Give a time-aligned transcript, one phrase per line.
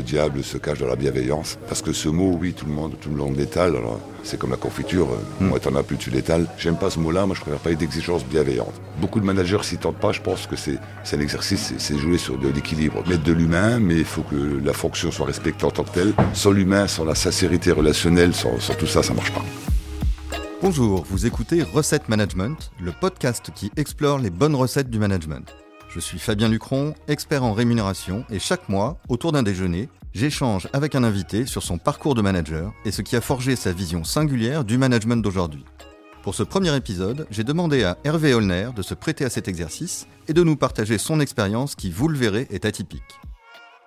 [0.00, 1.58] le diable se cache dans la bienveillance.
[1.68, 3.74] Parce que ce mot, oui, tout le monde, tout le monde l'étale.
[4.22, 5.08] C'est comme la confiture,
[5.40, 5.46] mm.
[5.46, 6.46] moi t'en as plus, tu l'étales.
[6.58, 8.72] J'aime pas ce mot-là, moi je préfère pas d'exigence bienveillante.
[9.00, 10.78] Beaucoup de managers s'y tentent pas, je pense que c'est
[11.12, 13.02] un exercice, c'est jouer sur de l'équilibre.
[13.08, 16.14] Mettre de l'humain, mais il faut que la fonction soit respectée en tant que telle.
[16.32, 19.44] Sans l'humain, sans la sincérité relationnelle, sans, sans tout ça, ça marche pas.
[20.62, 25.54] Bonjour, vous écoutez Recette Management, le podcast qui explore les bonnes recettes du management.
[25.92, 30.94] Je suis Fabien Lucron, expert en rémunération, et chaque mois, autour d'un déjeuner, j'échange avec
[30.94, 34.64] un invité sur son parcours de manager et ce qui a forgé sa vision singulière
[34.64, 35.64] du management d'aujourd'hui.
[36.22, 40.06] Pour ce premier épisode, j'ai demandé à Hervé Holner de se prêter à cet exercice
[40.28, 43.18] et de nous partager son expérience qui, vous le verrez, est atypique.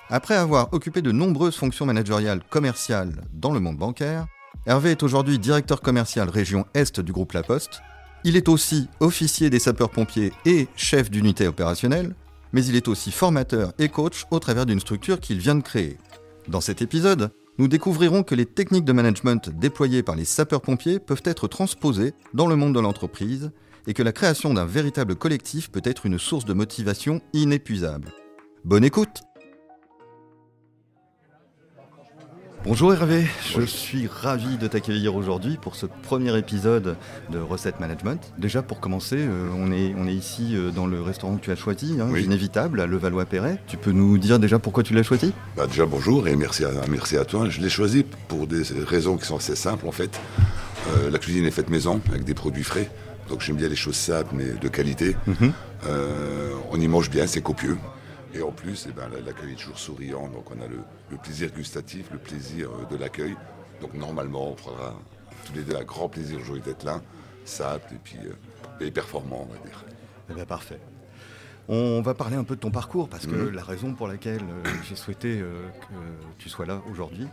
[0.09, 4.27] Après avoir occupé de nombreuses fonctions managériales commerciales dans le monde bancaire,
[4.65, 7.81] Hervé est aujourd'hui directeur commercial région Est du groupe La Poste
[8.23, 12.15] il est aussi officier des sapeurs-pompiers et chef d'unité opérationnelle,
[12.51, 15.97] mais il est aussi formateur et coach au travers d'une structure qu'il vient de créer.
[16.47, 21.21] Dans cet épisode, nous découvrirons que les techniques de management déployées par les sapeurs-pompiers peuvent
[21.25, 23.51] être transposées dans le monde de l'entreprise
[23.87, 28.11] et que la création d'un véritable collectif peut être une source de motivation inépuisable.
[28.63, 29.21] Bonne écoute
[32.65, 36.95] Bonjour Hervé, je suis ravi de t'accueillir aujourd'hui pour ce premier épisode
[37.29, 38.31] de Recette Management.
[38.37, 41.51] Déjà pour commencer, euh, on, est, on est ici euh, dans le restaurant que tu
[41.51, 43.59] as choisi, hein, Inévitable, à Levallois-Perret.
[43.67, 45.33] Tu peux nous dire déjà pourquoi tu l'as choisi?
[45.57, 47.49] Bah Déjà bonjour et merci à, merci à toi.
[47.49, 50.21] Je l'ai choisi pour des raisons qui sont assez simples en fait.
[50.95, 52.89] Euh, la cuisine est faite maison avec des produits frais.
[53.27, 55.17] Donc j'aime bien les choses simples mais de qualité.
[55.27, 55.51] Mhm.
[56.71, 57.77] on y mange bien, c'est copieux.
[58.33, 62.09] Et en plus, eh ben, l'accueil est toujours souriant, donc on a le, plaisir gustatif,
[62.11, 63.35] le plaisir euh, de l'accueil.
[63.79, 64.95] Donc normalement, on prendra
[65.45, 67.01] tous les deux un grand plaisir aujourd'hui d'être là,
[67.45, 68.17] simple et puis
[68.81, 69.85] euh, performant, on va dire.
[70.31, 70.79] Eh bien, parfait.
[71.67, 73.51] On va parler un peu de ton parcours parce que mhm.
[73.51, 75.95] la raison pour laquelle euh, j'ai souhaité que
[76.37, 77.27] tu sois là aujourd'hui,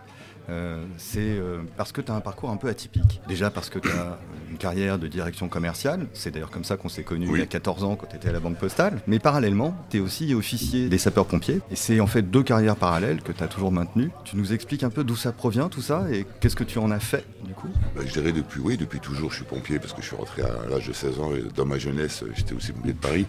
[0.51, 3.21] euh, c'est euh, parce que tu as un parcours un peu atypique.
[3.29, 4.19] Déjà parce que tu as
[4.51, 7.47] une carrière de direction commerciale, c'est d'ailleurs comme ça qu'on s'est connus il y a
[7.47, 10.89] 14 ans quand tu étais à la Banque Postale, mais parallèlement, tu es aussi officier
[10.89, 14.11] des sapeurs-pompiers, et c'est en fait deux carrières parallèles que tu as toujours maintenues.
[14.25, 16.91] Tu nous expliques un peu d'où ça provient tout ça, et qu'est-ce que tu en
[16.91, 17.69] as fait du coup?
[17.95, 20.43] Bah, Je dirais depuis, oui, depuis toujours je suis pompier, parce que je suis rentré
[20.43, 23.27] à l'âge de 16 ans, et dans ma jeunesse j'étais aussi pompier de Paris.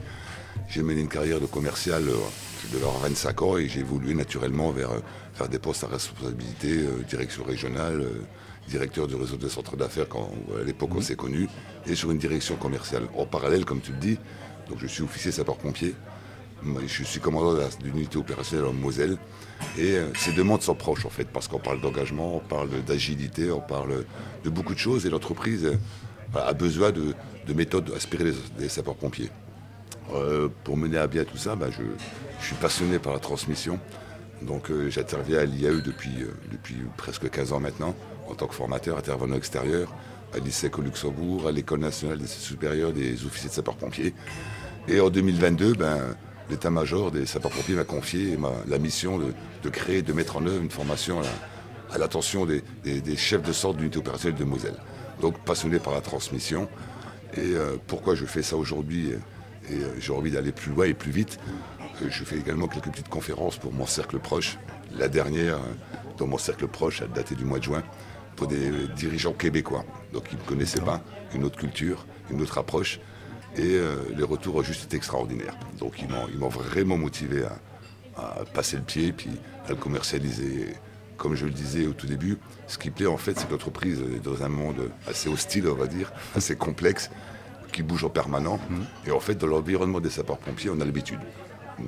[0.69, 2.15] J'ai mené une carrière de commercial euh,
[2.73, 4.89] de leur 25 ans et j'ai évolué naturellement vers
[5.33, 8.21] faire des postes à responsabilité, euh, direction régionale, euh,
[8.69, 11.01] directeur du réseau de centres d'affaires quand à l'époque on mhm.
[11.01, 11.49] s'est connus,
[11.87, 13.03] et sur une direction commerciale.
[13.17, 14.17] En parallèle, comme tu le dis,
[14.69, 15.95] donc je suis officier sapeur-pompier,
[16.85, 19.17] je suis commandant d'une unité opérationnelle en Moselle,
[19.77, 23.51] et ces deux mondes sont proches en fait, parce qu'on parle d'engagement, on parle d'agilité,
[23.51, 24.05] on parle
[24.43, 25.67] de beaucoup de choses, et l'entreprise
[26.35, 27.13] a besoin de,
[27.53, 29.29] méthodes aspirées des sapeurs-pompiers.
[30.13, 31.83] Euh, pour mener à bien tout ça, bah, je,
[32.45, 33.79] suis passionné par la transmission.
[34.41, 37.95] Donc euh, j'interviens à l'IAE depuis, euh, presque 15 ans maintenant,
[38.27, 39.93] en tant que formateur, intervenant extérieur,
[40.33, 44.13] à l'ISEC au Luxembourg, à l'École nationale des supérieurs des officiers de sapeurs-pompiers.
[44.87, 45.99] Et en 2022, ben,
[46.49, 51.21] l'état-major des sapeurs-pompiers m'a confié la mission de, créer, de mettre en œuvre une formation
[51.93, 52.63] à, l'attention des,
[53.17, 54.75] chefs de sorte d'unité opérationnelle de Moselle.
[55.21, 56.67] Donc passionné par la transmission.
[57.37, 57.53] Et
[57.85, 59.11] pourquoi je fais ça aujourd'hui
[59.69, 61.39] et euh, j'ai envie d'aller plus loin et plus vite.
[62.01, 64.57] Euh, je fais également quelques petites conférences pour mon cercle proche.
[64.97, 65.73] La dernière, euh,
[66.17, 67.83] dans mon cercle proche, a daté du mois de juin,
[68.35, 69.85] pour des dirigeants québécois.
[70.13, 71.01] Donc ils ne connaissaient pas
[71.35, 72.99] une autre culture, une autre approche.
[73.57, 73.77] Et
[74.15, 75.57] les retours ont juste été extraordinaires.
[75.77, 76.07] Donc ils
[76.37, 77.43] m'ont vraiment motivé
[78.15, 79.29] à, passer le pied, puis
[79.65, 80.73] à le commercialiser.
[81.17, 84.01] Comme je le disais au tout début, ce qui plaît en fait, c'est que l'entreprise
[84.15, 87.11] est dans un monde assez hostile, on va dire, assez complexe
[87.71, 88.59] qui bouge en permanent.
[88.69, 88.85] Mhm.
[89.07, 91.19] Et en fait, dans l'environnement des sapeurs-pompiers, on a l'habitude.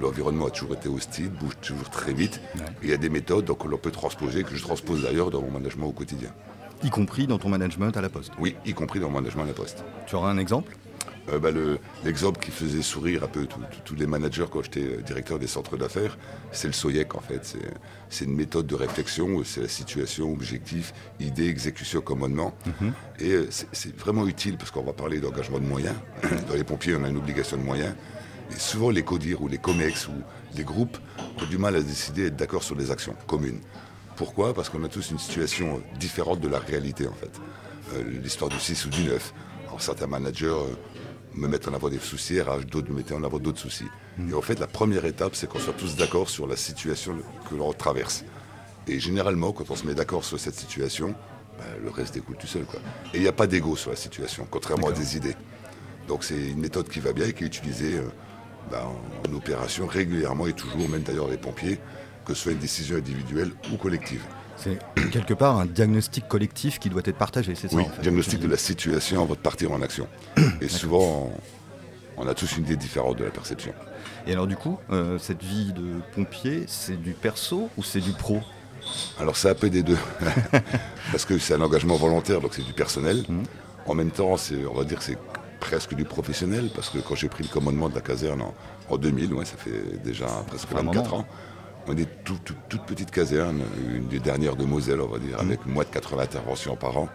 [0.02, 2.42] L'environnement a toujours été hostile, bouge toujours très vite.
[2.82, 5.42] il y a des méthodes donc, que l'on peut transposer, que je transpose d'ailleurs dans
[5.42, 6.30] mon management au quotidien.
[6.84, 9.48] Y compris dans ton management à la poste Oui, y compris dans mon management à
[9.48, 9.84] la poste.
[10.08, 10.76] Tu auras un exemple?
[11.30, 11.50] Euh, bah,
[12.03, 13.47] L'exemple qui faisait sourire un peu
[13.86, 16.18] tous les managers quand j'étais euh, directeur des centres d'affaires,
[16.52, 17.56] c'est le SOIEC en fait.
[18.09, 22.53] C'est une méthode de réflexion, c'est la situation, objectif, idée, exécution, commandement.
[22.66, 22.94] Mhm.
[23.20, 25.96] Et euh, c'est vraiment utile parce qu'on va parler d'engagement de moyens.
[26.47, 27.96] Dans les pompiers, on a une obligation de moyens.
[28.52, 30.14] Et souvent, les CODIR ou les COMEX ou
[30.55, 30.97] les groupes
[31.41, 33.59] ont du mal à décider d'être d'accord sur des actions communes.
[34.17, 34.53] Pourquoi?
[34.53, 37.32] Parce qu'on a tous une situation différente de la réalité en fait.
[38.05, 39.34] L'histoire du 6 ou du 9.
[39.79, 40.55] certains managers
[41.35, 43.88] me mettre en avant des soucis, RH, d'autres me mettaient en avant d'autres soucis.
[44.18, 44.32] Mm.
[44.32, 47.18] Et en fait, la première étape, c'est qu'on soit tous d'accord sur la situation
[47.50, 48.24] que l'on traverse.
[48.88, 51.16] Et généralement, quand on se met d'accord sur cette situation,
[51.58, 52.66] ben, le reste découle tout seul.
[52.66, 52.80] Quoi.
[53.14, 55.35] Et il n'y a pas d'ego sur la situation, contrairement à des idées.
[56.08, 58.09] Donc c'est une méthode qui va bien et qui est utilisée euh,
[58.70, 61.79] ben, en, opération régulièrement et toujours, même d'ailleurs les pompiers.
[62.25, 64.22] Que ce soit une décision individuelle ou collective.
[64.55, 64.78] C'est
[65.11, 68.40] quelque part un diagnostic collectif qui doit être partagé, c'est ça Oui, en fait, diagnostic
[68.40, 70.08] de la situation avant de partir en action.
[70.61, 71.31] Et souvent,
[72.17, 73.73] on, a tous une idée différente de la perception.
[74.25, 78.11] Et alors du coup, euh, cette vie de pompier, c'est du perso ou c'est du
[78.11, 78.40] pro?
[79.19, 79.97] Alors c'est un peu des deux,
[81.11, 83.23] parce que c'est un engagement volontaire, donc c'est du personnel.
[83.28, 83.43] Mhm.
[83.85, 84.35] En même temps,
[84.72, 85.17] on va dire que c'est
[85.59, 88.53] presque du professionnel, parce que quand j'ai pris le commandement de la caserne en,
[88.90, 91.17] en 2000, ouais, ça fait déjà presque Un 24 moment.
[91.23, 91.26] ans,
[91.88, 93.62] on est tout- tout- toute petite caserne,
[93.94, 95.47] une des dernières de Moselle, on va dire, Mhm.
[95.47, 97.09] avec moins de 80 interventions par an.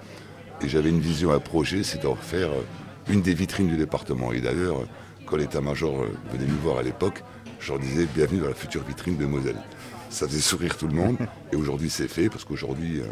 [0.63, 2.63] Et j'avais une vision, un projet, c'est d'en faire euh,
[3.09, 4.33] une des vitrines du département.
[4.33, 4.83] Et d'ailleurs,
[5.27, 7.23] quand l'état-major euh, venait nous voir à l'époque,
[7.61, 9.57] je leur disais bienvenue dans la future vitrine de Moselle.
[10.11, 11.17] Ça faisait sourire tout le monde.
[11.53, 13.05] Et aujourd'hui, c'est fait, parce qu'aujourd'hui, euh,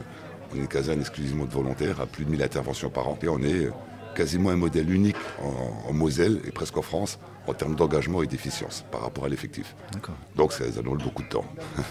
[0.52, 3.18] on est une caserne exclusivement de volontaires, à plus de 1000 interventions par an.
[3.22, 3.68] Et on est
[4.16, 8.26] quasiment un modèle unique en, en Moselle et presque en France en termes d'engagement et
[8.26, 9.74] d'efficience par rapport à l'effectif.
[10.34, 11.44] Donc ça, demande beaucoup de temps.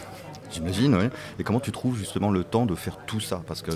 [0.52, 1.06] J'imagine, oui.
[1.40, 3.42] Et comment tu trouves justement le temps de faire tout ça?
[3.48, 3.72] Parce que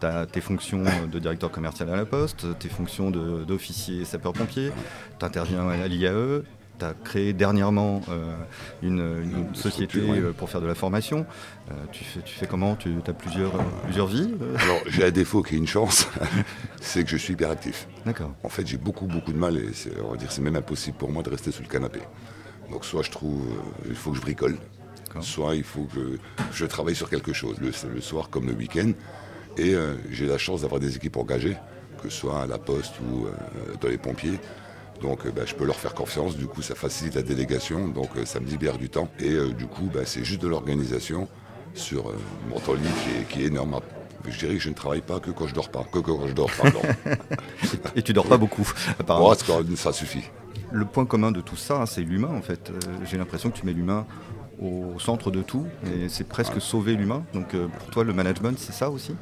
[0.00, 4.70] tu as tes fonctions de directeur commercial à la Poste, tes fonctions d'officier sapeur-pompier,
[5.18, 6.42] tu interviens à l'IAE,
[6.78, 8.34] tu as créé dernièrement euh,
[8.82, 10.18] une, une Une société ouais.
[10.18, 11.24] euh, pour faire de la formation.
[11.70, 12.74] Euh, tu, fais, tu fais comment?
[12.76, 16.08] Tu as plusieurs, euh, plusieurs vies Alors j'ai un défaut qui est une chance,
[16.80, 17.86] c'est que je suis hyperactif.
[18.04, 18.32] D'accord.
[18.42, 19.68] En fait, j'ai beaucoup, beaucoup de mal et
[20.04, 22.00] on va dire, c'est même impossible pour moi de rester sous le canapé.
[22.70, 23.46] Donc, soit je trouve,
[23.88, 24.56] il faut que je bricole,
[25.20, 26.18] soit il faut que
[26.52, 28.92] je travaille sur quelque chose, le, le soir comme le week-end.
[29.56, 29.76] Et
[30.10, 31.56] j'ai la chance d'avoir des équipes engagées,
[32.02, 33.26] que ce soit à la poste ou
[33.80, 34.40] dans les pompiers.
[35.04, 36.34] Donc, euh, bah, je peux leur faire confiance.
[36.36, 37.88] Du coup, ça facilite la délégation.
[37.88, 39.08] Donc, euh, ça me libère du temps.
[39.20, 41.28] Et euh, du coup, bah, c'est juste de l'organisation
[41.74, 42.14] sur euh,
[42.48, 43.78] mon temps libre qui est, qui est énorme.
[44.26, 46.32] Je dirais que je ne travaille pas que quand je dors pas, que quand je
[46.32, 46.80] dors, pardon.
[47.96, 48.66] Et tu dors pas beaucoup,
[48.98, 49.26] apparemment.
[49.76, 50.24] Ça- ça suffit.
[50.72, 52.72] Le point commun de tout ça, c'est l'humain en fait.
[53.04, 54.06] J'ai l'impression que tu mets l'humain
[54.62, 57.22] au centre de tout et c'est presque sauver l'humain.
[57.34, 59.14] Donc pour toi, le management, c'est ça aussi?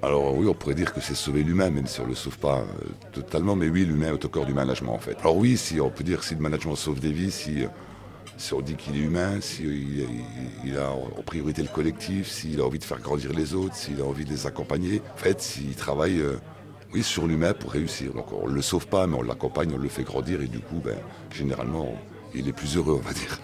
[0.00, 2.38] Alors oui, on pourrait dire que c'est sauver l'humain, même si on ne le sauve
[2.38, 5.16] pas euh, totalement, mais oui, l'humain est au cœur du management en fait.
[5.20, 7.68] Alors oui, si on peut dire si le management sauve des vies, si, euh,
[8.36, 10.08] si on dit qu'il est humain, s'il il,
[10.64, 14.00] il a en priorité le collectif, s'il a envie de faire grandir les autres, s'il
[14.00, 16.36] a envie de les accompagner, en fait, s'il travaille euh,
[16.94, 18.12] oui, sur l'humain pour réussir.
[18.12, 20.60] Donc on ne le sauve pas, mais on l'accompagne, on le fait grandir et du
[20.60, 20.96] coup, ben,
[21.32, 21.92] généralement,
[22.34, 23.38] il est plus heureux, on va dire.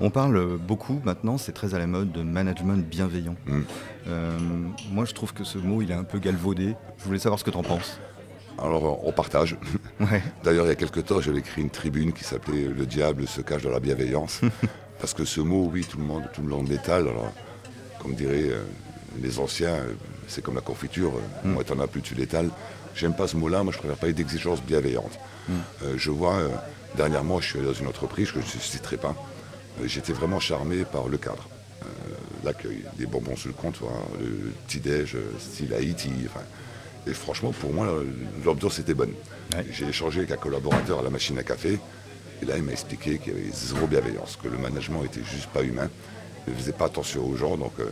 [0.00, 3.36] On parle beaucoup maintenant, c'est très à la mode, de management bienveillant.
[3.46, 3.60] Mm.
[4.08, 4.38] Euh,
[4.92, 6.74] moi, je trouve que ce mot, il est un peu galvaudé.
[6.98, 7.98] Je voulais savoir ce que tu en penses.
[8.58, 9.56] Alors on partage.
[9.98, 10.22] Ouais.
[10.44, 13.40] D'ailleurs, il y a quelque temps, j'avais écrit une tribune qui s'appelait Le diable se
[13.40, 14.42] cache dans la bienveillance.
[15.00, 17.08] Parce que ce mot, oui, tout le monde, tout le monde l'étale.
[17.08, 17.32] Alors,
[18.02, 18.62] comme diraient euh,
[19.22, 19.94] les anciens, euh,
[20.28, 21.12] c'est comme la confiture.
[21.16, 22.50] euh, Moi, t'en as plus, tu l'étales.
[22.94, 23.62] J'aime pas ce mot-là.
[23.62, 25.18] Moi, je préfère parler d'exigence bienveillante.
[25.50, 26.38] Euh, je vois,
[26.94, 29.14] dernièrement, je suis allé dans une entreprise que je ne citerai pas.
[29.80, 31.48] Euh, J'étais vraiment charmé par le cadre.
[31.82, 31.86] Euh,
[32.44, 36.10] L'accueil, des bonbons sur le comptoir, le petit-déj, euh, style Haïti.
[36.26, 36.44] enfin,
[37.06, 37.86] et franchement, pour moi,
[38.44, 39.12] l'ambiance était bonne.
[39.54, 39.64] Ouais.
[39.72, 41.78] J'ai échangé avec un collaborateur à la machine à café.
[42.42, 45.46] Et là, il m'a expliqué qu'il y avait zéro bienveillance, que le management était juste
[45.46, 45.88] pas humain,
[46.48, 47.56] ne faisait pas attention aux gens.
[47.56, 47.90] Donc, euh,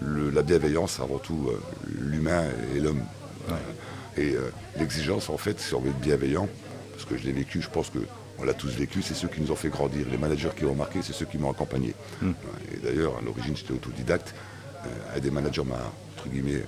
[0.00, 1.60] le- la bienveillance, avant tout euh,
[2.00, 2.44] l'humain
[2.74, 3.02] et l'homme.
[4.16, 6.48] Et euh, l'exigence, en fait, si on veut être bienveillant,
[6.92, 7.90] parce que je l'ai vécu, je pense
[8.36, 10.06] qu'on l'a tous vécu, c'est ceux qui nous ont fait grandir.
[10.10, 11.94] Les managers qui ont marqué, c'est ceux qui m'ont accompagné.
[12.74, 14.34] Et d'ailleurs, à l'origine, j'étais autodidacte.
[14.84, 16.62] Euh, un des managers m'a, entre guillemets,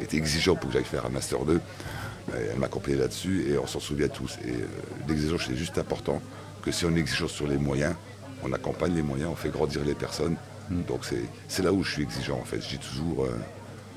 [0.00, 1.54] été exigeant pour que j'aille faire un Master 2.
[2.34, 4.38] Euh, Elle m'a accompagné là-dessus et on s'en souvient tous.
[4.46, 4.66] Et euh,
[5.08, 6.20] l'exigence, c'est juste important
[6.62, 7.94] que si on exige sur les moyens,
[8.42, 10.36] on accompagne les moyens, on fait grandir les personnes.
[10.70, 12.60] Donc c'est, c'est là où je suis exigeant en fait.
[12.60, 13.36] J'ai toujours euh,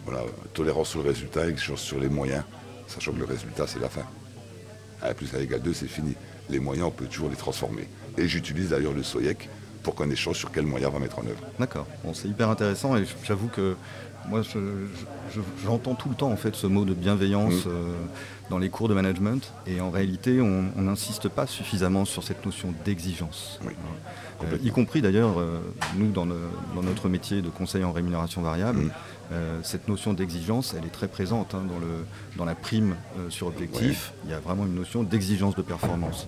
[0.03, 0.21] voilà,
[0.53, 2.43] tolérance sur le résultat, exigence sur les moyens,
[2.87, 4.03] sachant que le résultat c'est la fin.
[5.01, 6.15] 1 plus 1 égale 2, c'est fini.
[6.49, 7.87] Les moyens, on peut toujours les transformer.
[8.17, 9.49] Et j'utilise d'ailleurs le SOIEC
[9.83, 11.41] pour qu'on échange sur quels moyens on va mettre en œuvre.
[11.59, 11.85] D'accord.
[12.03, 13.75] Bon, c'est hyper intéressant et j'avoue que
[14.27, 14.87] moi, je-
[15.33, 17.69] je- j'entends tout le temps en fait ce mot de bienveillance Mm.
[17.69, 17.93] euh,
[18.49, 22.73] dans les cours de management et en réalité, on n'insiste pas suffisamment sur cette notion
[22.85, 23.59] d'exigence.
[23.65, 23.73] Oui,
[24.43, 25.59] Euh, y compris d'ailleurs, euh,
[25.95, 28.91] nous, dans, le- dans notre métier de conseil en rémunération variable, Mm.
[29.31, 32.95] euh, cette notion d'exigence, elle est très présente hein, dans, le, dans la prime
[33.29, 34.11] sur objectif.
[34.25, 36.27] Il y a vraiment une notion d'exigence de performance.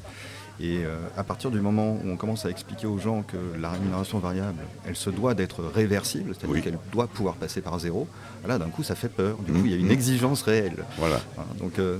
[0.59, 3.69] Et euh, à partir du moment où on commence à expliquer aux gens que la
[3.71, 6.61] rémunération variable, elle se doit d'être réversible, c'est-à-dire Oui.
[6.63, 8.07] qu'elle doit pouvoir passer par zéro,
[8.47, 9.37] là d'un coup ça fait peur.
[9.37, 9.59] Du Mhm.
[9.59, 10.83] coup il y a une exigence réelle.
[10.97, 11.21] Voilà.
[11.59, 11.99] Donc euh,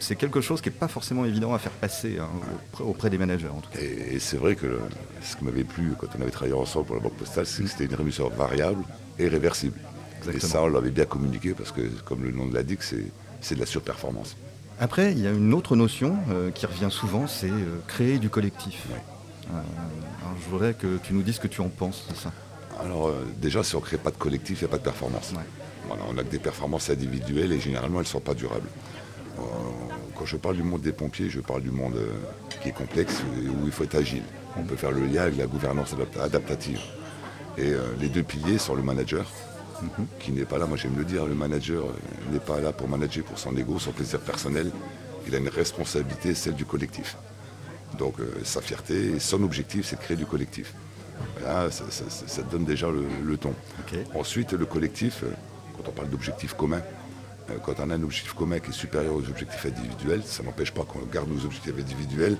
[0.00, 2.28] c'est quelque chose qui n'est pas forcément évident à faire passer hein,
[2.72, 3.78] auprès, auprès des managers en tout cas.
[3.80, 4.80] Et, et c'est vrai que le-
[5.22, 7.68] ce qui m'avait plu quand on avait travaillé ensemble pour la Banque Postale, c'est que
[7.68, 8.82] c'était une rémunération variable
[9.18, 9.78] et réversible.
[9.78, 10.52] Et Exactement.
[10.52, 13.04] ça, on l'avait bien communiqué parce que, comme le nom l'indique, c'est
[13.40, 14.36] c'est de la surperformance.
[14.82, 18.30] Après, il y a une autre notion euh, qui revient souvent, c'est euh, créer du
[18.30, 18.84] collectif.
[18.90, 18.96] Ouais.
[19.52, 19.60] Euh,
[20.24, 22.32] alors, je voudrais que tu nous dises ce que tu en penses de ça.
[22.80, 25.34] Alors déjà, si on ne crée pas de collectif, il n'y a pas de performance.
[25.86, 28.66] Voilà, on a que des performances individuelles et généralement, elles ne sont pas durables.
[30.16, 31.96] Quand je parle du monde des pompiers, je parle du monde
[32.60, 34.24] qui est complexe, où il faut être agile.
[34.56, 36.80] On peut faire le lien avec la gouvernance adaptative.
[37.56, 39.26] Et les deux piliers sont le manager,
[39.82, 40.06] mhm.
[40.18, 41.84] qui n'est pas là, moi j'aime le dire, le manager
[42.30, 44.70] n'est pas là pour manager pour son ego, son plaisir personnel.
[45.26, 47.16] Il a une responsabilité, celle du collectif.
[47.98, 50.74] Donc sa fierté, son objectif, c'est de créer du collectif.
[51.42, 53.54] Là, ça, donne déjà le, ton.
[54.14, 55.32] Ensuite, le collectif, euh,
[55.76, 56.82] quand on parle d'objectifs communs,
[57.50, 60.72] euh, quand on a un objectif commun qui est supérieur aux objectifs individuels, ça n'empêche
[60.72, 62.36] pas qu'on garde nos objectifs individuels.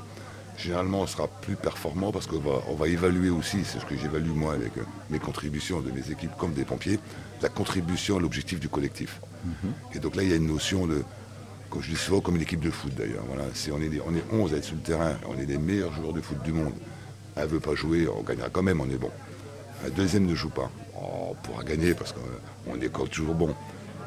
[0.57, 3.97] Généralement, on sera plus performant parce qu'on va, on va évaluer aussi, c'est ce que
[3.97, 6.99] j'évalue moi avec euh, mes contributions de mes équipes comme des pompiers,
[7.41, 9.21] la contribution à l'objectif du collectif.
[9.45, 9.73] Mhm.
[9.95, 11.03] Et donc là, il y a une notion de,
[11.71, 13.25] comme je dis souvent, comme une équipe de foot d'ailleurs.
[13.27, 15.59] Voilà, si on est, on est 11 à être sur le terrain, on est les
[15.59, 16.75] meilleurs joueurs de foot du monde,
[17.35, 19.11] elle ne veut pas jouer, on gagnera quand même, on est bon.
[19.83, 20.71] La deuxième ne joue pas.
[20.95, 23.55] On pourra gagner parce qu'on est toujours bon.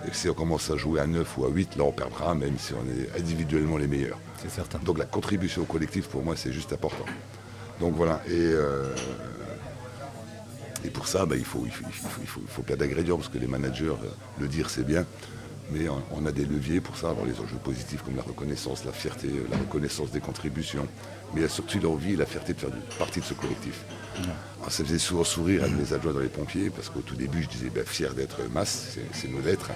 [0.08, 2.58] Et si on commence à jouer à 9 ou à 8, là on perdra, même
[2.58, 4.20] si on est individuellement les meilleurs.
[4.42, 4.80] C'est certain.
[4.80, 7.06] Donc la contribution au collectif, pour moi, c'est juste important.
[7.80, 8.22] Donc voilà.
[8.28, 8.94] Et, euh,
[10.84, 13.30] et pour ça, bah, il, faut, il, faut, il, faut, il faut plein d'ingrédients, parce
[13.30, 14.10] que les managers, euh,
[14.40, 15.06] le dire, c'est bien.
[15.72, 18.92] Mais on, a des leviers pour ça, avoir les enjeux positifs comme la reconnaissance, la
[18.92, 20.88] fierté, la reconnaissance des contributions.
[21.34, 22.70] Mais il y a surtout l'envie et la fierté de faire
[23.00, 23.84] partie de ce collectif.
[24.70, 27.50] Ça faisait souvent sourire à mes adjoints dans les pompiers, parce qu'au tout début, je
[27.50, 29.72] disais ben, fier d'être masse, c'est nos lettres.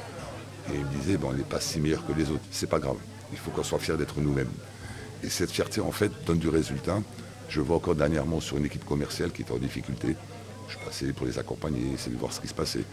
[0.72, 2.44] Et ils me disaient ben, on n'est pas si meilleur que les autres.
[2.52, 2.98] C'est pas grave.
[3.32, 4.52] Il faut qu'on soit fier d'être nous-mêmes.
[5.24, 7.00] Et cette fierté, en fait, donne du résultat.
[7.50, 10.16] Je vois encore dernièrement sur une équipe commerciale qui était en difficulté.
[10.68, 12.84] Je passais pour les accompagner, essayer de voir ce qui se passait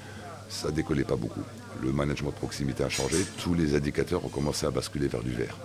[0.48, 1.42] ça décollait pas beaucoup.
[1.82, 5.32] Le management de proximité a changé, tous les indicateurs ont commencé à basculer vers du
[5.32, 5.56] vert.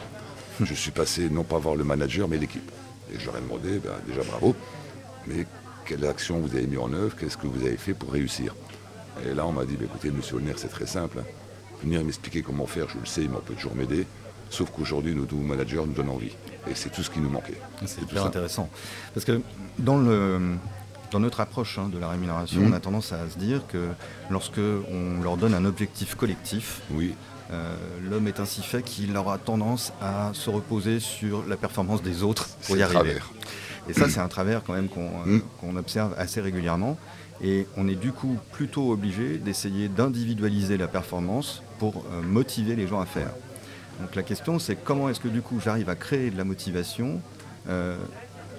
[0.61, 2.69] Je suis passé non pas voir le manager, mais l'équipe.
[3.13, 4.55] Et je leur ai demandé, ben, déjà bravo,
[5.27, 5.45] mais
[5.91, 8.55] quelle action vous avez mis en œuvre, qu'est-ce que vous avez fait pour réussir
[9.25, 11.19] Et là, on m'a dit, ben, écoutez, monsieur Olner, c'est très simple.
[11.19, 11.25] Hein.
[11.83, 14.07] Venir m'expliquer comment faire, je le sais, mais on peut toujours m'aider.
[14.49, 16.31] Sauf qu'aujourd'hui, nos nouveaux managers nous donnent envie.
[16.69, 17.59] Et c'est tout ce qui nous manquait.
[17.85, 18.69] C'est hyper intéressant.
[19.13, 19.41] Parce que
[19.79, 20.55] dans le,
[21.11, 23.89] dans notre approche hein, de la rémunération, on a tendance à se dire que
[24.29, 27.15] lorsque on leur donne un objectif collectif, oui.
[27.51, 27.75] Euh,
[28.09, 32.47] l'homme est ainsi fait qu'il aura tendance à se reposer sur la performance des autres
[32.65, 33.17] pour y arriver.
[33.89, 34.89] Et ça, c'est un travers quand même
[35.25, 35.41] mm.
[35.59, 36.97] qu'on observe assez régulièrement.
[37.43, 42.87] Et on est du coup plutôt obligé d'essayer d'individualiser la performance pour euh, motiver les
[42.87, 43.31] gens à faire.
[43.99, 47.19] Donc la question, c'est comment est-ce que du coup j'arrive à créer de la motivation
[47.67, 47.97] euh,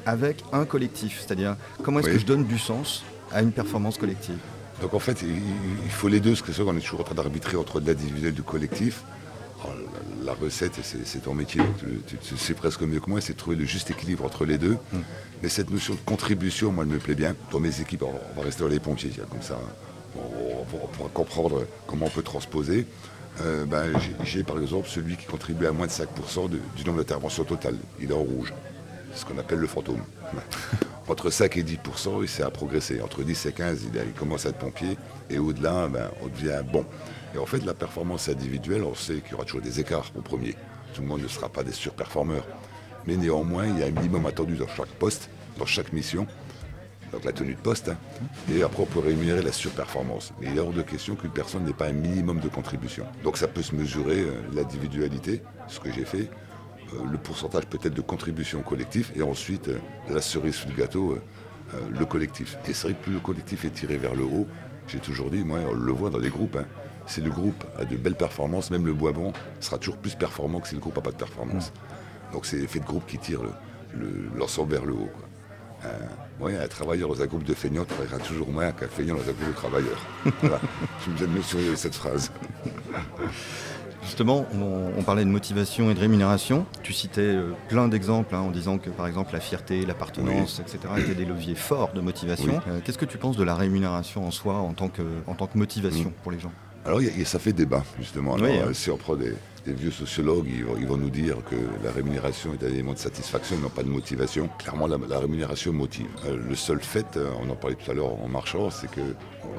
[0.05, 1.21] avec un collectif?
[1.21, 4.38] C'est-à-dire, comment est-ce que je donne du sens à une performance collective?
[4.81, 7.14] Donc en fait, il faut les deux, parce que c'est qu'on est toujours en train
[7.14, 9.05] d'arbitrer entre l'individuel et du collectif.
[9.64, 9.69] Oh,
[10.25, 11.62] la, recette, c'est ton métier,
[12.07, 14.76] tu, sais presque mieux que moi, c'est de trouver le juste équilibre entre les deux.
[14.92, 15.00] Hmm.
[15.42, 17.35] Mais cette notion de contribution, moi, elle me plaît bien.
[17.50, 19.59] Pour mes équipes, on va rester dans les pompiers, comme ça,
[20.16, 22.87] on, pourra comprendre comment on peut transposer.
[23.40, 23.92] Euh, ben,
[24.25, 27.78] j'ai par exemple celui qui contribue à moins de 5% du nombre d'interventions totales.
[28.00, 28.52] Il est en rouge
[29.14, 30.02] ce qu'on appelle le fantôme.
[31.09, 33.00] Entre 5 et 10% il s'est à progresser.
[33.00, 34.97] Entre 10 et 15, il, commence à être pompier.
[35.31, 36.85] Et au-delà, ben, on devient bon.
[37.34, 40.20] Et en fait, la performance individuelle, on sait qu'il y aura toujours des écarts au
[40.20, 40.54] premier.
[40.94, 42.46] Tout le monde ne sera pas des surperformeurs.
[43.06, 46.26] Mais néanmoins, il y a un minimum attendu dans chaque poste, dans chaque mission.
[47.12, 47.90] Donc la tenue de poste.
[47.90, 47.96] Hein.
[48.50, 50.32] Et après, on peut rémunérer la surperformance.
[50.40, 53.06] Mais il est hors de question qu'une personne n'ait pas un minimum de contribution.
[53.22, 56.30] Donc ça peut se mesurer, euh, l'individualité, ce que j'ai fait,
[56.94, 61.18] euh, le pourcentage peut-être de contribution collective et ensuite euh, la cerise sur le gâteau,
[61.90, 62.58] le collectif.
[62.68, 64.46] Et c'est vrai que plus le collectif est tiré vers le haut,
[64.88, 66.66] j'ai toujours dit, moi on le voit dans les groupes, hein,
[67.06, 70.61] si le groupe a de belles performances, même le bois bon sera toujours plus performant
[70.61, 71.73] que si le groupe n'a pas de performance.
[72.32, 73.40] Donc c'est l'effet de groupe qui tire
[74.37, 75.11] l'ensemble vers le haut.
[75.82, 79.49] un travailleur dans un groupe de feignants travaillera toujours moins qu'un feignant dans un groupe
[79.49, 80.06] de travailleurs.
[80.40, 80.61] voilà.
[81.04, 82.30] Je me bien de cette phrase.
[84.02, 84.47] Justement,
[84.99, 86.66] on, parlait de motivation et de rémunération.
[86.82, 90.78] Tu citais euh, plein d'exemples hein, en disant que par exemple la fierté, l'appartenance, etc.
[90.99, 92.61] étaient des leviers forts de motivation.
[92.66, 95.47] Euh, qu'est-ce que tu penses de la rémunération en soi en tant que, en tant
[95.47, 96.23] que motivation mm.
[96.23, 96.52] pour les gens?
[96.84, 98.34] Alors ça fait débat justement.
[98.34, 98.72] Alors, hein.
[98.72, 99.34] Si on prend des,
[99.66, 103.68] vieux sociologues, ils vont, nous dire que la rémunération est un élément de satisfaction, non
[103.68, 104.48] pas de motivation.
[104.58, 106.08] Clairement, la, rémunération motive.
[106.26, 109.00] Euh, le seul fait, on en parlait tout à l'heure en marchant, c'est que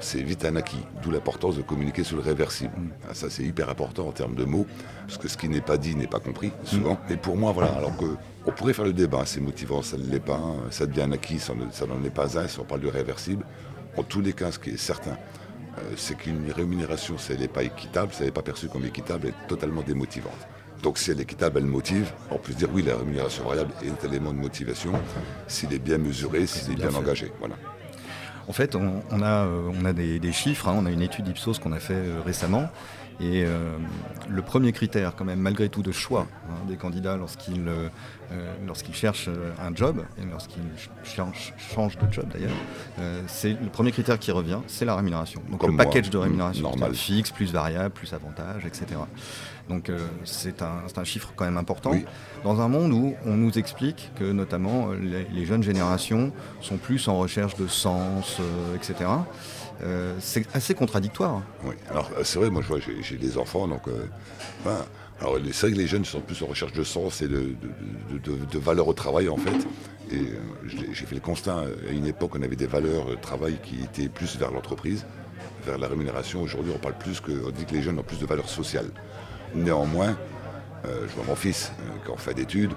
[0.02, 0.84] c'est vite un acquis.
[1.02, 2.74] D'où l'importance de communiquer sur le réversible.
[2.76, 2.90] Mm.
[3.10, 4.68] Ah, ça, c'est hyper important en termes de mots,
[5.08, 6.96] parce que ce qui n'est pas dit n'est pas compris, souvent.
[6.96, 7.00] Mm.
[7.10, 8.16] Mais pour moi, voilà, alors que
[8.46, 11.40] on pourrait faire le débat, c'est motivant, ça ne l'est pas, ça devient un acquis,
[11.40, 13.46] ça n'en est pas un, si on parle de réversible.
[13.96, 15.43] En tous les cas, ce qui est certain, euh,
[15.98, 19.28] c'est qu'une rémunération, si elle n'est pas équitable, si elle n'est pas perçue comme équitable,
[19.28, 20.48] elle est totalement démotivante.
[20.82, 22.12] Donc si elle est équitable, elle motive.
[22.30, 24.92] On peut se dire oui, la rémunération variable est un élément de motivation
[25.48, 27.32] s'il est bien mesuré, s'il est bien, engagé.
[27.40, 27.56] Voilà.
[28.48, 30.76] En fait, on, a, on a des, chiffres, hein.
[30.78, 32.70] on a une étude Ipsos qu'on a fait récemment,
[33.20, 33.46] et
[34.30, 37.64] le premier critère, quand même, malgré tout, de choix hein, des candidats lorsqu'ils
[38.66, 39.30] lorsqu'ils cherchent
[39.62, 40.64] un job, et lorsqu'ils
[41.04, 42.52] changent, de job d'ailleurs,
[43.28, 45.42] c'est le premier critère qui revient, c'est la rémunération.
[45.52, 46.96] Donc le package de rémunération, normal.
[46.96, 48.98] fixe, plus variable, plus avantage, etc.
[49.70, 51.94] Donc euh, c'est un, chiffre quand même important.
[52.44, 57.08] Dans un monde où on nous explique que notamment euh, les, jeunes générations sont plus
[57.08, 58.40] en recherche de sens,
[59.82, 61.42] euh, c'est assez contradictoire.
[61.64, 63.84] Oui, alors c'est vrai, moi je vois, j'ai des enfants, donc
[65.20, 67.56] alors c'est vrai que les jeunes sont plus en recherche de sens et de,
[68.12, 69.68] de, valeur au travail en fait.
[70.12, 70.22] Et
[70.94, 74.10] j'ai fait le constat, à une époque on avait des valeurs de travail qui étaient
[74.10, 75.06] plus vers l'entreprise,
[75.66, 76.42] vers la rémunération.
[76.42, 78.90] Aujourd'hui on parle plus que, on dit que les jeunes ont plus de valeurs sociales.
[79.56, 80.18] Néanmoins,
[80.86, 82.74] euh, je vois mon fils euh, qui en fait d'études,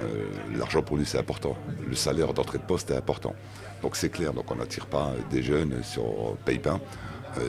[0.00, 1.56] euh, l'argent pour lui c'est important.
[1.88, 3.34] Le salaire d'entrée de poste est important.
[3.82, 6.80] Donc c'est clair, donc on n'attire pas des jeunes si on paye pas.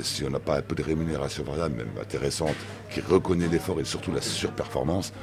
[0.02, 2.56] si on n'a pas un peu de rémunération variable, même intéressante,
[2.90, 5.14] qui reconnaît l'effort et surtout la surperformance,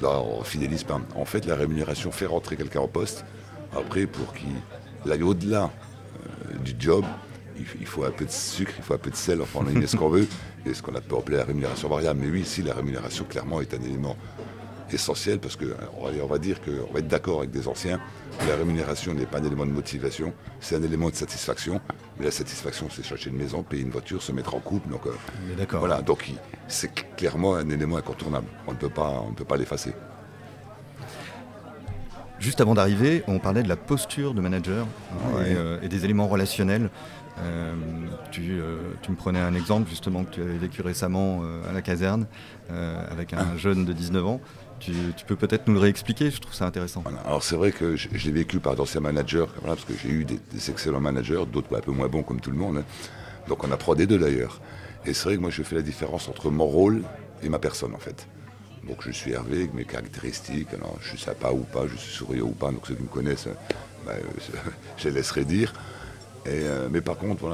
[0.00, 1.00] là on fidélise pas.
[1.14, 3.24] En fait, la rémunération fait rentrer quelqu'un en poste.
[3.74, 5.70] Après, pour qu'il aille au-delà
[6.62, 7.04] du job,
[7.80, 9.86] il, faut un peu de sucre, il faut un peu de sel, enfin on a
[9.86, 10.26] ce qu'on veut,
[10.66, 12.20] et ce qu'on peut appeler la rémunération variable.
[12.22, 14.16] Mais oui, ici, la rémunération, clairement, est un élément
[14.94, 15.66] essentiel parce qu'on
[15.98, 18.00] on va dire qu'on va être d'accord avec des anciens,
[18.46, 21.80] la rémunération n'est pas un élément de motivation, c'est un élément de satisfaction.
[22.18, 24.88] Mais la satisfaction, c'est chercher une maison, payer une voiture, se mettre en couple.
[24.90, 25.12] Donc, euh,
[25.56, 25.80] d'accord.
[25.80, 26.30] Voilà, donc
[26.68, 28.46] c'est clairement un élément incontournable.
[28.66, 29.92] On ne peut pas, on ne peut pas l'effacer.
[32.42, 34.84] Juste avant d'arriver, on parlait de la posture de manager
[35.36, 36.90] euh, et, des éléments relationnels.
[37.38, 37.72] Euh,
[38.36, 42.26] euh, tu, me prenais un exemple justement que tu avais vécu récemment à la caserne
[42.68, 44.40] avec un jeune de 19 ans.
[44.84, 47.04] Tu, peux peut-être nous le réexpliquer, je trouve ça intéressant.
[47.24, 51.00] Alors c'est vrai que j'ai vécu par d'anciens managers, parce que j'ai eu des, excellents
[51.00, 52.78] managers, d'autres un peu moins bons comme tout le monde.
[52.78, 52.84] Hein.
[53.48, 54.60] Donc on apprend des deux d'ailleurs.
[55.06, 57.02] Et c'est vrai que moi je fais la différence entre mon rôle
[57.44, 58.26] et ma personne en fait.
[58.88, 62.12] Donc je suis Hervé avec mes caractéristiques, alors je suis sympa ou pas, je suis
[62.12, 63.48] souriant ou pas, donc ceux qui me connaissent,
[64.04, 64.16] ben,
[64.96, 65.72] je les laisserai dire.
[66.48, 67.48] Euh, mais par contre,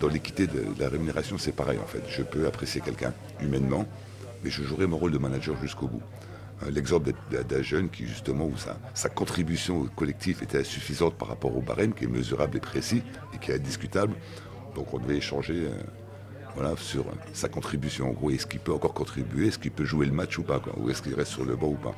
[0.00, 2.02] dans l'équité de, la rémunération, c'est pareil en fait.
[2.08, 3.12] Je peux apprécier quelqu'un
[3.42, 3.84] humainement,
[4.42, 6.02] mais je jouerai mon rôle de manager jusqu'au bout.
[6.62, 8.54] Euh, l'exemple d'un jeune qui, justement, où
[8.94, 13.02] sa, contribution au collectif était insuffisante par rapport au barème, qui est mesurable et précis
[13.34, 14.14] et qui est indiscutable.
[14.74, 15.82] Donc on devait échanger euh,
[16.54, 18.10] voilà, sur sa contribution.
[18.10, 19.48] En gros, est-ce qu'il peut encore contribuer?
[19.48, 21.68] Est-ce qu'il peut jouer le match ou pas Ou est-ce qu'il reste sur le banc
[21.68, 21.94] ou pas?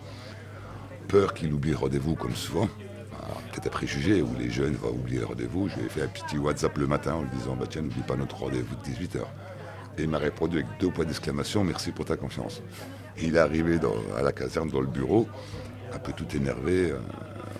[1.08, 2.68] Peur qu'il oublie rendez-vous comme souvent
[3.52, 5.68] peut-être un préjugé où les jeunes vont oublier rendez-vous.
[5.68, 8.02] Je lui ai fait un petit WhatsApp le matin en lui disant bah, Tiens, n'oublie
[8.02, 9.20] pas notre rendez-vous de 18h.
[9.98, 12.62] Et il m'a répondu avec deux points d'exclamation Merci pour ta confiance.
[13.20, 13.78] il est arrivé
[14.16, 15.28] à la caserne, dans le bureau,
[15.92, 16.98] un peu tout énervé, euh,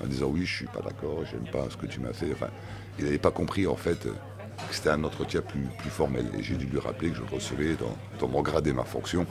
[0.02, 2.32] en disant Oui, je suis pas d'accord, j'aime pas ce que tu m'as fait.
[2.32, 2.48] Enfin,
[2.98, 6.26] il n'avait pas compris en fait que c'était un entretien plus, plus formel.
[6.38, 8.84] Et j'ai dû lui rappeler que je le recevais dans, dans mon grade et ma
[8.84, 9.26] fonction.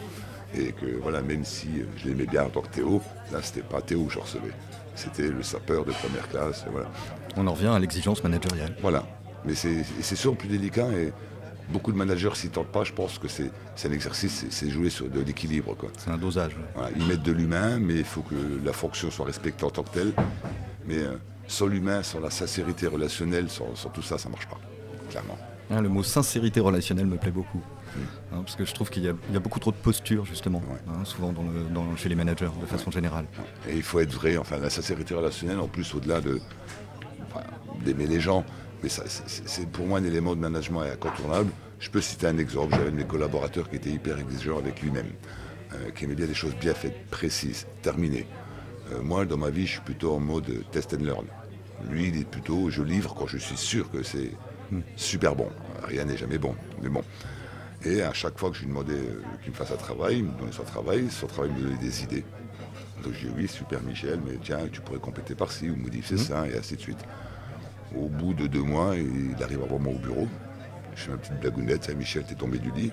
[0.54, 3.82] Et que voilà, même si je l'aimais bien en tant que Théo, là c'était pas
[3.82, 4.52] Théo que je recevais.
[4.96, 6.66] C'était le sapeur de première classe.
[6.70, 6.90] voilà.
[7.38, 8.76] On en revient à l'exigence managériale.
[8.82, 9.04] Voilà.
[9.46, 11.14] Mais c'est sûr plus délicat et
[11.72, 12.84] beaucoup de managers s'y tentent pas.
[12.84, 13.52] Je pense que c'est
[13.86, 15.76] un exercice, c'est jouer sur de l'équilibre.
[15.98, 16.56] C'est un dosage.
[16.96, 19.90] ils mettent de l'humain, mais il faut que la fonction soit respectée en tant que
[19.90, 20.14] telle.
[20.86, 21.16] Mais euh,
[21.48, 24.60] sans l'humain, sans la sincérité relationnelle, sans, tout ça, ça ne marche pas,
[25.10, 25.38] clairement.
[25.70, 27.62] Hein, le mot sincérité relationnelle me plaît beaucoup.
[28.32, 31.34] Hein, parce que je trouve qu'il y, a beaucoup trop de postures, justement, hein, souvent
[31.98, 33.26] chez les managers, de façon générale.
[33.70, 36.40] Et il faut être vrai, enfin, la sincérité relationnelle, en plus, au-delà de,
[37.84, 38.46] d'aimer les gens,
[38.84, 41.52] mais c'est, pour moi un élément de management incontournable.
[41.80, 44.82] Je peux citer un exemple, j'avais un de mes collaborateurs qui était hyper exigeant avec
[44.82, 45.12] lui-même,
[45.74, 48.28] euh, qui aimait bien des choses bien faites, précises, terminées.
[48.92, 51.26] Euh, moi, dans ma vie, je suis plutôt en mode test and learn.
[51.90, 54.32] Lui, il est plutôt, je livre quand je suis sûr que c'est
[54.96, 55.50] super bon.
[55.84, 57.04] Rien n'est jamais bon, mais bon.
[57.84, 60.26] Et à chaque fois que je lui demandais euh, qu'il me fasse un travail, il
[60.26, 62.24] me donnait son travail, son travail me donnait des idées.
[63.04, 66.24] Donc je dis oui, super Michel, mais tiens, tu pourrais compléter par-ci ou modifier mhm.
[66.24, 67.04] ça, et ainsi de suite.
[67.96, 70.28] Au bout de deux mois, il arrive à voir moi au bureau.
[70.96, 72.92] Je fais ma petite blagounette, tiens Michel, t'es tombé du lit.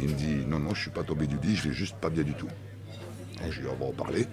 [0.00, 2.10] Il me dit non, non, je suis pas tombé du lit, je vais juste pas
[2.10, 2.48] bien du tout.
[3.42, 4.26] Donc je lui va en parler.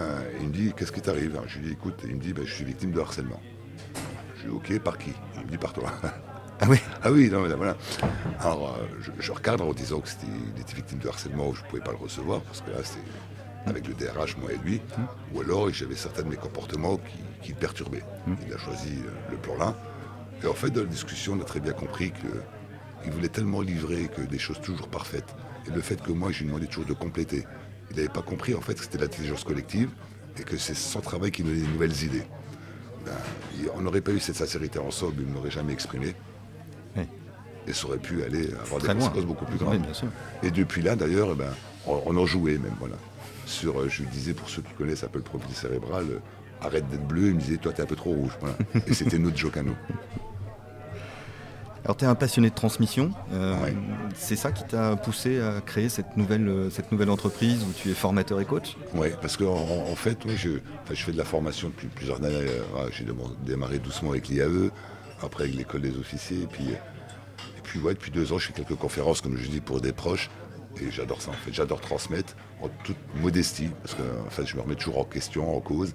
[0.00, 1.38] Euh, il me dit, qu'est-ce qui t'arrive?
[1.46, 3.40] Je lui dis, écoute, il me dit, ben, je suis victime de harcèlement.
[4.36, 5.12] Je lui dis, ok, par qui?
[5.36, 5.92] Il me dit, par toi.
[6.60, 7.76] Ah oui Ah oui, non, mais voilà.
[8.38, 11.90] Alors, euh, je, recadre en disant qu'il était victime de harcèlement je ne pouvais pas
[11.90, 13.00] le recevoir, parce que là, c'est
[13.66, 14.80] avec le DRH, moi et lui,
[15.34, 16.98] ou alors j'avais certains de mes comportements
[17.42, 18.04] qui, le perturbaient.
[18.46, 19.76] Il a choisi euh, le plan là.
[20.42, 24.08] Et en fait, dans la discussion, on a très bien compris qu'il voulait tellement livrer
[24.08, 25.34] que des choses toujours parfaites.
[25.66, 27.46] Et le fait que moi, je lui demandais toujours de compléter.
[27.90, 29.90] Il n'avait pas compris en fait que c'était l'intelligence collective
[30.38, 32.24] et que c'est son travail qui donnait de nouvelles idées.
[33.04, 33.12] ben,
[33.74, 36.14] on n'aurait pas eu cette sincérité ensemble, il ne l'aurait jamais exprimé.
[37.66, 39.82] Et ça aurait pu aller avoir des conséquences beaucoup plus grandes.
[40.42, 41.52] Et depuis là, d'ailleurs, eh ben,
[41.86, 42.74] on, en jouait même.
[42.80, 42.96] Voilà.
[43.46, 46.18] Sur, euh, je disais, pour ceux qui connaissent un peu le profil cérébral, euh,
[46.60, 48.32] arrête d'être bleu, il me disait, toi, t'es un peu trop rouge.
[48.86, 49.76] Et c'était notre joke à nous.
[51.84, 53.10] Alors, tu es un passionné de transmission.
[53.32, 53.56] Euh,
[54.14, 57.94] c'est ça qui t'a poussé à créer cette nouvelle, cette nouvelle entreprise où tu es
[57.94, 58.76] formateur et coach?
[58.94, 60.50] Oui, parce qu'en en, fait, je,
[60.88, 62.46] je, fais de la formation depuis plusieurs années.
[62.92, 63.04] J'ai
[63.44, 64.70] démarré doucement avec l'IAE,
[65.24, 66.66] après avec l'école des officiers, et puis
[67.80, 70.30] depuis deux ans, je fais quelques conférences, comme je dis, pour des proches.
[70.80, 74.56] Et j'adore ça en fait, j'adore transmettre en toute modestie, parce que en fait, je
[74.56, 75.94] me remets toujours en question, en cause.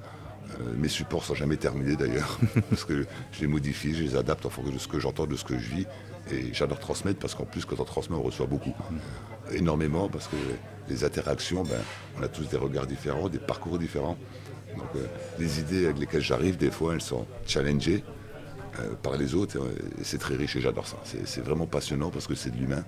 [0.62, 4.46] Euh, mes supports sont jamais terminés d'ailleurs, parce que je les modifie, je les adapte
[4.46, 5.86] en fonction de ce que j'entends, de ce que je vis.
[6.32, 8.74] Et j'adore transmettre parce qu'en plus, quand on transmet, on reçoit beaucoup.
[9.52, 10.36] Énormément, parce que
[10.90, 11.80] les interactions, ben,
[12.20, 14.18] on a tous des regards différents, des parcours différents.
[14.78, 15.06] Donc euh,
[15.40, 18.04] les idées avec lesquelles j'arrive, des fois, elles sont challengées.
[18.80, 19.58] Euh, par les autres.
[20.00, 20.98] Et c'est très riche et j'adore ça.
[21.04, 22.84] C'est vraiment passionnant parce que c'est de l'humain.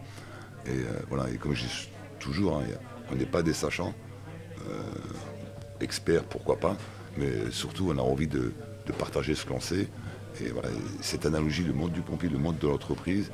[0.66, 2.64] Et euh, voilà, et comme je dis toujours, hein,
[3.12, 3.94] on n'est pas des sachants.
[4.70, 4.82] Euh,
[5.82, 6.76] experts, pourquoi pas,
[7.18, 8.52] mais surtout on a envie de,
[8.98, 9.88] partager ce qu'on sait.
[10.42, 10.70] Et voilà,
[11.02, 13.32] cette analogie, le monde du pompier, le monde de l'entreprise,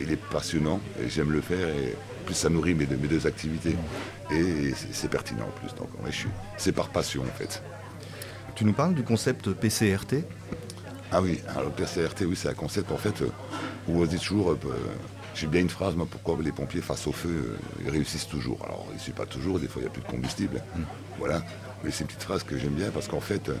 [0.00, 1.68] il est passionnant et j'aime le faire.
[1.68, 3.74] Et plus ça nourrit mes, mes deux activités.
[4.30, 5.74] Et c'est pertinent en plus.
[5.74, 5.88] Donc
[6.56, 7.60] c'est par passion en fait.
[8.54, 10.24] Tu nous parles du concept PCRT
[11.10, 13.22] ah oui, alors le PCRT, oui, c'est un concept en fait
[13.88, 14.58] où on dit toujours, euh,
[15.38, 18.58] j'ai bien une phrase, moi, pourquoi les pompiers face au feu, euh, ils réussissent toujours.
[18.64, 20.62] Alors, ils ne suivent pas toujours, des fois il n'y a plus de combustible.
[20.74, 20.82] Mm.
[21.18, 21.42] Voilà.
[21.84, 23.54] Mais c'est une petite phrase que j'aime bien parce qu'en fait, euh,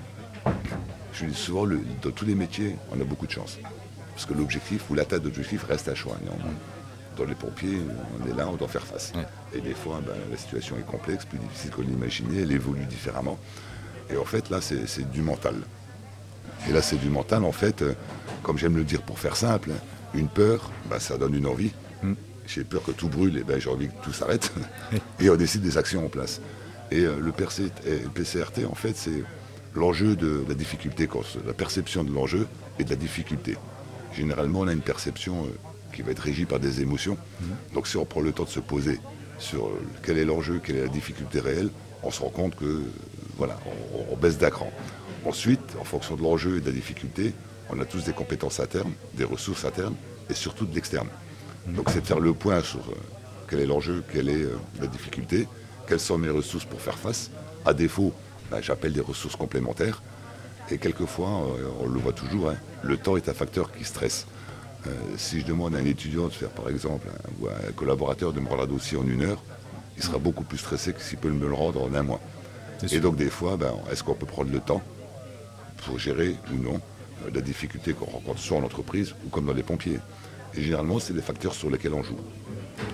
[1.12, 3.58] je dis souvent, dans tous les métiers, on a beaucoup de chance.
[4.14, 6.16] Parce que l'objectif ou la tête d'objectif reste à choix.
[7.16, 7.78] Dans les pompiers,
[8.20, 9.12] on est là, on doit faire face.
[9.54, 13.38] Et des fois, ben, la situation est complexe, plus difficile qu'on l'imaginait, elle évolue différemment.
[14.10, 15.54] Et en fait, là, c'est du mental.
[16.68, 17.94] Et là, c'est du mental, en fait, euh,
[18.42, 19.70] comme j'aime le dire pour faire simple,
[20.14, 21.72] une peur, bah, ça donne une envie.
[22.02, 22.14] Mm.
[22.46, 24.52] J'ai peur que tout brûle, et ben, j'ai envie que tout s'arrête.
[25.20, 26.40] et on décide des actions en place.
[26.90, 29.22] Et euh, le, PCRT, en fait, c'est
[29.74, 31.08] l'enjeu de la difficulté,
[31.46, 32.46] la perception de l'enjeu
[32.78, 33.56] et de la difficulté.
[34.14, 35.48] Généralement, on a une perception euh,
[35.94, 37.18] qui va être régie par des émotions.
[37.40, 37.74] Mm.
[37.74, 38.98] Donc si on prend le temps de se poser
[39.38, 39.70] sur
[40.02, 41.70] quel est l'enjeu, quelle est la difficulté réelle,
[42.02, 42.82] on se rend compte que
[43.36, 43.58] voilà,
[43.94, 44.72] on, on baisse d'un cran.
[45.24, 47.34] Ensuite, en fonction de l'enjeu et de la difficulté,
[47.70, 49.94] on a tous des compétences internes, des ressources internes
[50.30, 51.08] et surtout de l'externe.
[51.66, 52.94] Donc c'est de faire le point sur euh,
[53.48, 55.46] quel est l'enjeu, quelle est euh, la difficulté,
[55.86, 57.30] quelles sont mes ressources pour faire face.
[57.64, 58.12] À défaut,
[58.50, 60.02] ben, j'appelle des ressources complémentaires.
[60.70, 64.26] Et quelquefois, euh, on le voit toujours, hein, le temps est un facteur qui stresse.
[65.16, 68.40] si je demande à un étudiant de faire par exemple, ou à un collaborateur de
[68.40, 69.42] me rendre un dossier en une heure,
[69.96, 72.20] il sera beaucoup plus stressé que s'il peut me le rendre en un mois.
[72.90, 74.82] Et donc des fois, ben, est-ce qu'on peut prendre le temps
[75.84, 76.80] pour gérer ou non
[77.32, 79.98] la difficulté qu'on rencontre soit en entreprise ou comme dans les pompiers.
[80.54, 82.18] Et généralement, c'est des facteurs sur lesquels on joue.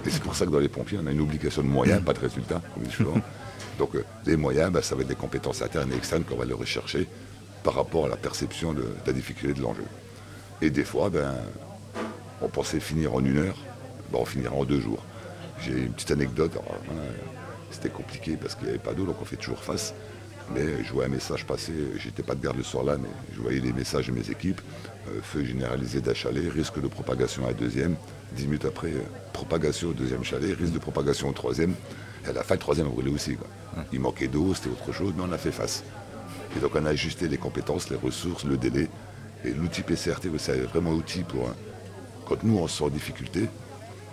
[0.07, 2.13] Et c'est pour ça que dans les pompiers, on a une obligation de moyens, pas
[2.13, 2.63] de résultats,
[3.79, 6.45] Donc euh, les moyens, bah, ça va être des compétences internes et externes qu'on va
[6.45, 7.09] aller rechercher
[7.65, 9.85] par rapport à la perception de, la difficulté de l'enjeu.
[10.63, 11.35] Et des fois, ben,
[12.41, 13.57] on pensait finir en une heure,
[14.13, 15.03] ben, on finira en deux jours.
[15.61, 16.53] J'ai une petite anecdote,
[17.71, 19.95] c'était compliqué parce qu'il n'y avait pas d'eau, donc on fait toujours face.
[20.53, 23.61] Mais je voyais un message passer, j'étais pas de garde le soir-là, mais je voyais
[23.61, 24.61] les messages de mes équipes.
[25.09, 27.97] Euh, feu généralisé d'un chalet, risque de propagation à un deuxième.
[28.33, 29.03] Dix minutes après, euh,
[29.33, 31.75] propagation au deuxième chalet, risque de propagation au troisième.
[32.25, 33.37] Et à la fin, le troisième a brûlé aussi.
[33.93, 35.83] Il manquait d'eau, c'était autre chose, mais on a fait face.
[36.57, 38.89] Et donc on a ajusté les compétences, les ressources, le délai.
[39.45, 41.51] Et l'outil PCRT, c'est vraiment un outil pour,
[42.27, 43.49] quand nous on se sent en difficulté,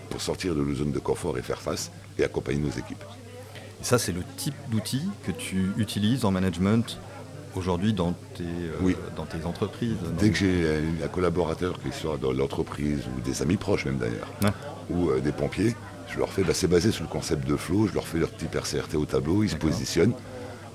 [0.10, 3.04] pour sortir de nos zones de confort et faire face et accompagner nos équipes.
[3.82, 7.00] Et ça, c'est le type d'outil que tu utilises en management
[7.56, 12.32] aujourd'hui dans tes, euh, dans tes entreprises Dès que j'ai un, collaborateur qui soit dans
[12.32, 14.32] l'entreprise, ou des amis proches même d'ailleurs,
[14.90, 15.76] ou euh, des pompiers,
[16.14, 18.30] je leur fais, bah, c'est basé sur le concept de flow, je leur fais leur
[18.30, 20.14] petit RCRT au tableau, ils se positionnent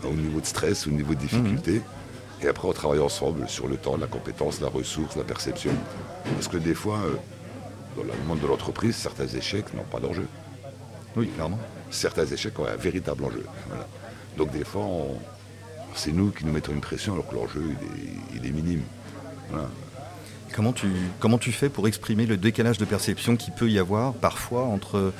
[0.05, 1.75] au niveau de stress, au niveau de difficulté.
[1.75, 1.83] Mhm.
[2.43, 5.71] Et après, on travaille ensemble sur le temps, la compétence, la ressource, la perception.
[6.35, 7.15] Parce que des fois, euh,
[7.97, 10.27] dans le monde de l'entreprise, certains échecs n'ont pas d'enjeu.
[11.17, 11.59] Oui, clairement
[11.91, 13.45] certains échecs ont un véritable enjeu.
[14.37, 14.87] Donc des fois,
[15.95, 17.63] c'est nous qui nous mettons une pression alors que l'enjeu,
[18.35, 18.83] il est, minime.
[20.55, 20.89] Comment, tu,
[21.21, 25.13] comment tu fais pour exprimer le décalage de perception qu'il peut y avoir parfois entre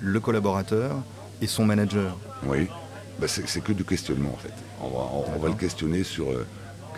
[0.00, 0.96] le collaborateur
[1.40, 2.16] et son manager?
[2.44, 2.68] Oui,
[3.18, 4.52] bah, c'est que du questionnement en fait.
[4.80, 6.46] On va, le questionner sur euh,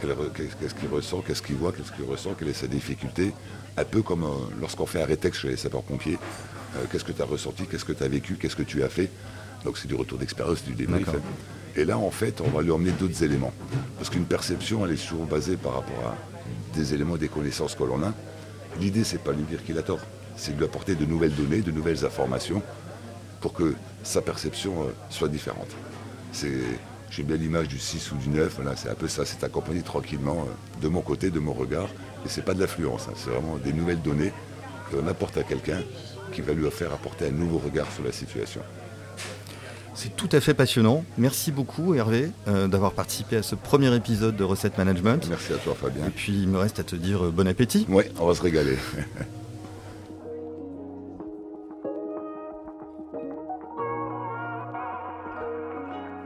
[0.00, 3.32] qu'est-ce qu'il ressent, qu'est-ce qu'il voit, qu'est-ce qu'il ressent, quelle est sa difficulté.
[3.76, 4.28] Un peu comme euh,
[4.60, 6.18] lorsqu'on fait un rétexte chez les sapeurs-pompiers.
[6.76, 8.88] Euh, qu'est-ce que tu as ressenti, qu'est-ce que tu as vécu, qu'est-ce que tu as
[8.88, 9.10] fait?
[9.64, 11.08] Donc c'est du retour d'expérience, du débrief.
[11.76, 13.52] Et là, en fait, on va lui emmener d'autres éléments.
[13.98, 16.16] Parce qu'une perception, elle est souvent basée par rapport à
[16.74, 18.14] des éléments, des connaissances que l'on a.
[18.80, 20.00] L'idée, c'est pas lui dire qu'il a tort,
[20.36, 22.62] c'est de lui apporter de nouvelles données, de nouvelles informations
[23.40, 25.68] pour que sa perception euh, soit différente.
[27.10, 29.82] J'ai bien l'image du 6 ou du 9, voilà, c'est un peu ça, c'est accompagné
[29.82, 31.88] tranquillement euh, de mon côté, de mon regard,
[32.24, 34.32] et c'est pas de l'affluence, hein, c'est vraiment des nouvelles données
[34.90, 35.80] qu'on apporte à quelqu'un
[36.32, 38.60] qui va lui faire apporter un nouveau regard sur la situation.
[39.94, 41.04] C'est tout à fait passionnant.
[41.16, 45.26] Merci beaucoup Hervé euh, d'avoir participé à ce premier épisode de Recette Management.
[45.30, 46.06] Merci à toi Fabien.
[46.06, 47.86] Et puis il me reste à te dire euh, bon appétit.
[47.88, 48.76] Oui, on va se régaler.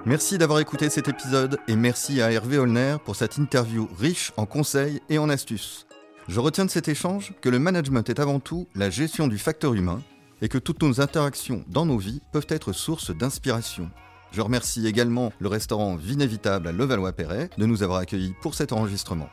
[0.07, 4.47] Merci d'avoir écouté cet épisode et merci à Hervé Holner pour cette interview riche en
[4.47, 5.87] conseils et en astuces.
[6.31, 9.75] Je retiens de cet échange que le management est avant tout la gestion du facteur
[9.75, 10.01] humain
[10.41, 13.91] et que toutes nos interactions dans nos vies peuvent être source d'inspiration.
[14.31, 19.29] Je remercie également le restaurant Vinévitable à Levallois-Perret de nous avoir accueillis pour cet enregistrement.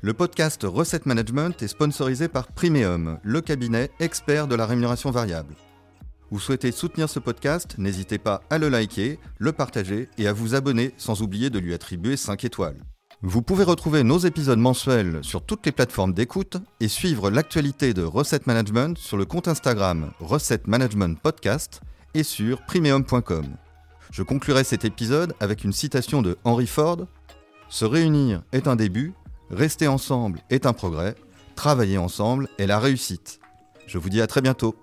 [0.00, 5.54] Le podcast Recette Management est sponsorisé par Primeum, le cabinet expert de la rémunération variable.
[6.30, 10.54] Vous souhaitez soutenir ce podcast, n'hésitez pas à le liker, le partager et à vous
[10.54, 12.78] abonner sans oublier de lui attribuer 5 étoiles.
[13.22, 18.02] Vous pouvez retrouver nos épisodes mensuels sur toutes les plateformes d'écoute et suivre l'actualité de
[18.02, 21.82] Recette Management sur le compte Instagram Recette Management Podcast
[22.14, 23.44] et sur primeum.com.
[24.10, 27.06] Je conclurai cet épisode avec une citation de Henry Ford
[27.68, 29.12] Se réunir est un début,
[29.50, 31.14] rester ensemble est un progrès,
[31.56, 33.38] travailler ensemble est la réussite.
[33.86, 34.74] Je vous dis à très bientôt.